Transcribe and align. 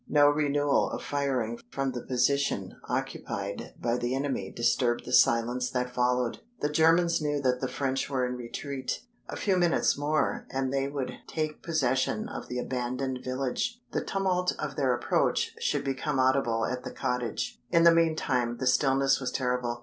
No 0.09 0.29
renewal 0.29 0.89
of 0.89 1.03
firing 1.03 1.59
from 1.69 1.91
the 1.91 2.01
position 2.01 2.75
occupied 2.89 3.75
by 3.79 3.97
the 3.97 4.15
enemy 4.15 4.49
disturbed 4.51 5.05
the 5.05 5.13
silence 5.13 5.69
that 5.69 5.93
followed. 5.93 6.39
The 6.59 6.69
Germans 6.71 7.21
knew 7.21 7.39
that 7.43 7.61
the 7.61 7.67
French 7.67 8.09
were 8.09 8.25
in 8.25 8.35
retreat. 8.35 9.03
A 9.29 9.35
few 9.35 9.57
minutes 9.57 9.99
more 9.99 10.47
and 10.49 10.73
they 10.73 10.87
would 10.87 11.19
take 11.27 11.61
possession 11.61 12.27
of 12.27 12.47
the 12.47 12.57
abandoned 12.57 13.19
village: 13.23 13.79
the 13.91 14.03
tumult 14.03 14.53
of 14.57 14.75
their 14.75 14.91
approach 14.95 15.53
should 15.59 15.83
become 15.83 16.17
audible 16.19 16.65
at 16.65 16.83
the 16.83 16.89
cottage. 16.89 17.61
In 17.69 17.83
the 17.83 17.93
meantime 17.93 18.57
the 18.57 18.65
stillness 18.65 19.19
was 19.19 19.31
terrible. 19.31 19.79